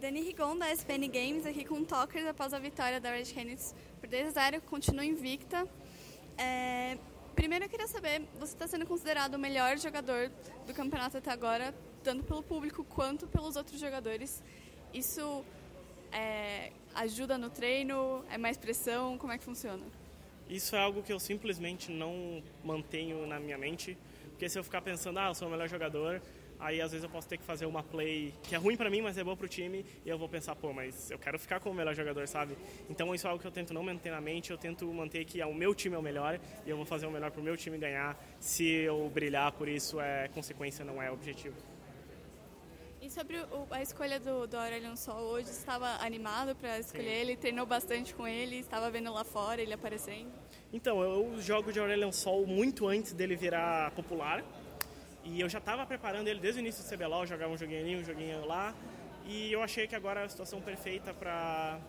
Dani 0.00 0.22
Rigon, 0.22 0.56
da 0.56 0.72
SPN 0.72 1.08
Games, 1.08 1.44
aqui 1.44 1.62
com 1.62 1.84
Talkers 1.84 2.26
após 2.26 2.54
a 2.54 2.58
vitória 2.58 2.98
da 2.98 3.10
Red 3.10 3.26
Canids 3.34 3.74
por 4.00 4.08
2 4.08 4.28
a 4.28 4.50
0 4.50 4.62
continua 4.62 5.04
invicta. 5.04 5.68
É, 6.38 6.96
primeiro 7.34 7.66
eu 7.66 7.68
queria 7.68 7.86
saber, 7.86 8.22
você 8.38 8.54
está 8.54 8.66
sendo 8.66 8.86
considerado 8.86 9.34
o 9.34 9.38
melhor 9.38 9.76
jogador 9.76 10.32
do 10.66 10.72
campeonato 10.72 11.18
até 11.18 11.30
agora, 11.30 11.74
tanto 12.02 12.24
pelo 12.24 12.42
público 12.42 12.82
quanto 12.82 13.26
pelos 13.26 13.56
outros 13.56 13.78
jogadores. 13.78 14.42
Isso 14.94 15.44
é, 16.10 16.72
ajuda 16.94 17.36
no 17.36 17.50
treino? 17.50 18.24
É 18.30 18.38
mais 18.38 18.56
pressão? 18.56 19.18
Como 19.18 19.34
é 19.34 19.36
que 19.36 19.44
funciona? 19.44 19.84
Isso 20.48 20.74
é 20.74 20.78
algo 20.78 21.02
que 21.02 21.12
eu 21.12 21.20
simplesmente 21.20 21.92
não 21.92 22.42
mantenho 22.64 23.26
na 23.26 23.38
minha 23.38 23.58
mente, 23.58 23.98
porque 24.30 24.48
se 24.48 24.58
eu 24.58 24.64
ficar 24.64 24.80
pensando, 24.80 25.18
ah, 25.18 25.28
eu 25.28 25.34
sou 25.34 25.46
o 25.46 25.50
melhor 25.50 25.68
jogador, 25.68 26.22
aí 26.60 26.80
às 26.80 26.92
vezes 26.92 27.04
eu 27.04 27.10
posso 27.10 27.28
ter 27.28 27.38
que 27.38 27.44
fazer 27.44 27.66
uma 27.66 27.82
play 27.82 28.34
que 28.42 28.54
é 28.54 28.58
ruim 28.58 28.76
para 28.76 28.90
mim, 28.90 29.00
mas 29.00 29.18
é 29.18 29.24
boa 29.24 29.36
pro 29.36 29.48
time, 29.48 29.84
e 30.04 30.08
eu 30.08 30.18
vou 30.18 30.28
pensar, 30.28 30.54
pô, 30.54 30.72
mas 30.72 31.10
eu 31.10 31.18
quero 31.18 31.38
ficar 31.38 31.60
como 31.60 31.74
o 31.74 31.76
melhor 31.76 31.94
jogador, 31.94 32.26
sabe? 32.28 32.56
Então 32.88 33.14
isso 33.14 33.26
é 33.26 33.30
algo 33.30 33.40
que 33.40 33.46
eu 33.46 33.52
tento 33.52 33.74
não 33.74 33.82
manter 33.82 34.10
na 34.10 34.20
mente, 34.20 34.50
eu 34.50 34.58
tento 34.58 34.86
manter 34.92 35.24
que 35.24 35.42
o 35.42 35.54
meu 35.54 35.74
time 35.74 35.96
é 35.96 35.98
o 35.98 36.02
melhor, 36.02 36.38
e 36.66 36.70
eu 36.70 36.76
vou 36.76 36.86
fazer 36.86 37.06
o 37.06 37.10
melhor 37.10 37.30
pro 37.30 37.42
meu 37.42 37.56
time 37.56 37.78
ganhar. 37.78 38.16
Se 38.38 38.64
eu 38.64 39.10
brilhar 39.12 39.52
por 39.52 39.68
isso, 39.68 40.00
é 40.00 40.28
consequência, 40.28 40.84
não 40.84 41.02
é 41.02 41.10
objetivo. 41.10 41.56
E 43.02 43.08
sobre 43.08 43.38
o, 43.38 43.66
a 43.70 43.80
escolha 43.80 44.20
do, 44.20 44.46
do 44.46 44.58
Aurelion 44.58 44.94
Sol 44.94 45.22
hoje, 45.22 45.48
você 45.48 45.60
estava 45.60 45.86
animado 46.04 46.54
para 46.54 46.78
escolher 46.78 47.04
Sim. 47.04 47.20
ele? 47.20 47.36
Treinou 47.36 47.64
bastante 47.64 48.14
com 48.14 48.28
ele? 48.28 48.56
Estava 48.56 48.90
vendo 48.90 49.10
lá 49.10 49.24
fora 49.24 49.62
ele 49.62 49.72
aparecendo? 49.72 50.30
Então, 50.70 51.02
eu 51.02 51.40
jogo 51.40 51.72
de 51.72 51.80
Aurelion 51.80 52.12
Sol 52.12 52.46
muito 52.46 52.86
antes 52.86 53.14
dele 53.14 53.34
virar 53.36 53.90
popular. 53.92 54.44
E 55.24 55.40
eu 55.40 55.48
já 55.48 55.58
estava 55.58 55.84
preparando 55.86 56.28
ele 56.28 56.40
desde 56.40 56.60
o 56.60 56.62
início 56.62 56.82
do 56.82 56.88
CBLOL, 56.88 57.26
jogava 57.26 57.52
um 57.52 57.56
joguinho 57.56 57.80
ali, 57.80 57.96
um 57.96 58.04
joguinho 58.04 58.46
lá. 58.46 58.74
E 59.26 59.52
eu 59.52 59.62
achei 59.62 59.86
que 59.86 59.94
agora 59.94 60.20
era 60.20 60.26
a 60.26 60.30
situação 60.30 60.60
perfeita 60.60 61.12
para 61.12 61.80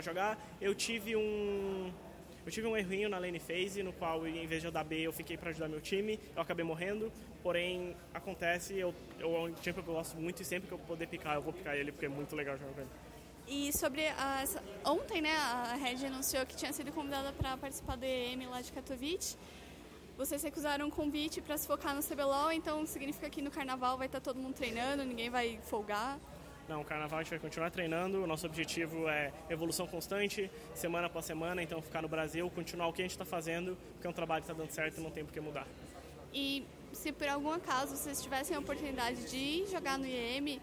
jogar. 0.00 0.38
Eu 0.60 0.74
tive 0.74 1.16
um, 1.16 1.92
eu 2.46 2.52
tive 2.52 2.66
um 2.68 2.76
errinho 2.76 3.08
na 3.08 3.18
lane 3.18 3.40
phase, 3.40 3.82
no 3.82 3.92
qual 3.92 4.24
em 4.24 4.46
vez 4.46 4.60
de 4.60 4.68
eu 4.68 4.72
dar 4.72 4.84
B, 4.84 5.00
eu 5.00 5.12
fiquei 5.12 5.36
para 5.36 5.50
ajudar 5.50 5.68
meu 5.68 5.80
time, 5.80 6.20
eu 6.34 6.40
acabei 6.40 6.64
morrendo, 6.64 7.12
porém 7.42 7.96
acontece, 8.14 8.78
eu, 8.78 8.94
eu 9.18 9.34
é 9.34 9.40
um 9.40 9.52
time 9.52 9.74
que 9.74 9.80
eu 9.80 9.94
gosto 9.94 10.16
muito 10.16 10.40
e 10.42 10.44
sempre 10.44 10.68
que 10.68 10.72
eu 10.72 10.78
poder 10.78 11.08
picar, 11.08 11.34
eu 11.34 11.42
vou 11.42 11.52
picar 11.52 11.74
ele, 11.76 11.90
porque 11.90 12.06
é 12.06 12.08
muito 12.08 12.36
legal 12.36 12.56
jogar 12.56 12.72
com 12.72 12.80
ele. 12.82 12.90
E 13.48 13.76
sobre 13.76 14.06
a, 14.06 14.44
ontem, 14.84 15.20
né, 15.20 15.32
a 15.32 15.74
Red 15.74 16.06
anunciou 16.06 16.46
que 16.46 16.54
tinha 16.54 16.72
sido 16.72 16.92
convidada 16.92 17.32
para 17.32 17.56
participar 17.56 17.96
do 17.96 18.04
EM 18.04 18.46
lá 18.48 18.60
de 18.60 18.70
Katowice. 18.70 19.36
Vocês 20.16 20.42
recusaram 20.42 20.86
um 20.86 20.90
convite 20.90 21.42
para 21.42 21.58
se 21.58 21.66
focar 21.66 21.94
no 21.94 22.02
CBLOL, 22.02 22.50
então 22.50 22.86
significa 22.86 23.28
que 23.28 23.42
no 23.42 23.50
carnaval 23.50 23.98
vai 23.98 24.06
estar 24.06 24.18
tá 24.18 24.24
todo 24.24 24.40
mundo 24.40 24.54
treinando, 24.54 25.04
ninguém 25.04 25.28
vai 25.28 25.58
folgar. 25.64 26.18
Não, 26.66 26.80
o 26.80 26.84
carnaval 26.84 27.18
a 27.18 27.22
gente 27.22 27.30
vai 27.30 27.38
continuar 27.38 27.70
treinando. 27.70 28.24
O 28.24 28.26
nosso 28.26 28.46
objetivo 28.46 29.08
é 29.08 29.30
evolução 29.50 29.86
constante, 29.86 30.50
semana 30.74 31.06
após 31.06 31.26
semana. 31.26 31.62
Então, 31.62 31.82
ficar 31.82 32.00
no 32.00 32.08
Brasil, 32.08 32.50
continuar 32.50 32.88
o 32.88 32.94
que 32.94 33.02
a 33.02 33.04
gente 33.04 33.12
está 33.12 33.26
fazendo, 33.26 33.76
porque 33.92 34.06
é 34.06 34.10
um 34.10 34.12
trabalho 34.12 34.42
que 34.42 34.50
está 34.50 34.60
dando 34.60 34.70
certo 34.70 34.98
e 34.98 35.02
não 35.02 35.10
tem 35.10 35.22
por 35.22 35.32
que 35.32 35.40
mudar. 35.40 35.66
E 36.32 36.66
se 36.92 37.12
por 37.12 37.28
algum 37.28 37.52
acaso 37.52 37.94
vocês 37.94 38.20
tivessem 38.22 38.56
a 38.56 38.60
oportunidade 38.60 39.30
de 39.30 39.66
jogar 39.66 39.98
no 39.98 40.06
IEM 40.06 40.60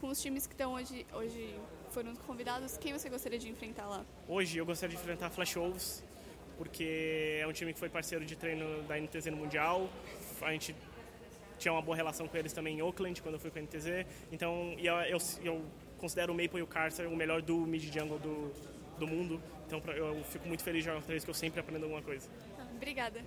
com 0.00 0.08
os 0.08 0.20
times 0.20 0.48
que 0.48 0.52
estão 0.52 0.74
hoje, 0.74 1.06
hoje 1.12 1.54
foram 1.90 2.14
convidados, 2.16 2.76
quem 2.76 2.92
você 2.92 3.08
gostaria 3.08 3.38
de 3.38 3.48
enfrentar 3.48 3.86
lá? 3.86 4.04
Hoje 4.28 4.58
eu 4.58 4.66
gostaria 4.66 4.94
de 4.94 5.00
enfrentar 5.00 5.30
Flash 5.30 5.54
Wolves, 5.54 6.04
porque 6.56 7.38
é 7.40 7.46
um 7.46 7.52
time 7.52 7.72
que 7.72 7.78
foi 7.78 7.88
parceiro 7.88 8.24
de 8.24 8.36
treino 8.36 8.82
da 8.84 8.98
NTZ 8.98 9.26
no 9.26 9.36
Mundial. 9.36 9.88
A 10.42 10.52
gente 10.52 10.74
tinha 11.58 11.72
uma 11.72 11.82
boa 11.82 11.96
relação 11.96 12.26
com 12.28 12.36
eles 12.36 12.52
também 12.52 12.78
em 12.78 12.82
Oakland, 12.82 13.20
quando 13.22 13.34
eu 13.34 13.40
fui 13.40 13.50
com 13.50 13.58
a 13.58 13.62
NTZ. 13.62 14.06
Então, 14.30 14.74
eu, 14.78 14.94
eu, 15.02 15.18
eu 15.42 15.64
considero 15.98 16.32
o 16.32 16.36
Maple 16.36 16.58
e 16.58 16.62
o 16.62 16.66
Carcer 16.66 17.06
o 17.06 17.16
melhor 17.16 17.42
do 17.42 17.58
mid 17.58 17.82
jungle 17.92 18.18
do, 18.18 18.52
do 18.98 19.06
mundo. 19.06 19.40
Então, 19.66 19.82
eu 19.94 20.22
fico 20.24 20.46
muito 20.46 20.62
feliz 20.62 20.82
de 20.82 20.90
jogar 20.90 21.02
com 21.02 21.10
eles, 21.10 21.24
que 21.24 21.30
eu 21.30 21.34
sempre 21.34 21.60
aprendo 21.60 21.84
alguma 21.84 22.02
coisa. 22.02 22.28
Obrigada. 22.74 23.20